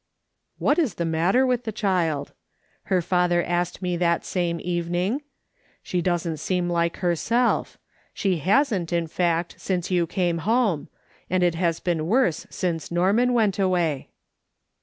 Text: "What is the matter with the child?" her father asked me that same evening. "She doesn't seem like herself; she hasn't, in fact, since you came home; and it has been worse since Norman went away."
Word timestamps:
"What 0.57 0.79
is 0.79 0.95
the 0.95 1.05
matter 1.05 1.45
with 1.45 1.63
the 1.63 1.71
child?" 1.71 2.33
her 2.85 3.03
father 3.03 3.43
asked 3.43 3.83
me 3.83 3.95
that 3.97 4.25
same 4.25 4.59
evening. 4.63 5.21
"She 5.83 6.01
doesn't 6.01 6.37
seem 6.37 6.67
like 6.71 6.97
herself; 7.05 7.77
she 8.11 8.37
hasn't, 8.39 8.91
in 8.91 9.05
fact, 9.05 9.57
since 9.61 9.91
you 9.91 10.07
came 10.07 10.39
home; 10.39 10.87
and 11.29 11.43
it 11.43 11.53
has 11.53 11.79
been 11.79 12.07
worse 12.07 12.47
since 12.49 12.89
Norman 12.89 13.31
went 13.33 13.59
away." 13.59 14.09